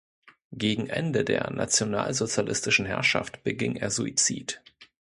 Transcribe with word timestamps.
Gegen 0.53 0.87
Ende 0.89 1.23
der 1.23 1.51
nationalsozialistischen 1.51 2.87
Herrschaft 2.87 3.43
beging 3.43 3.75
er 3.75 3.91
Suizid. 3.91 4.59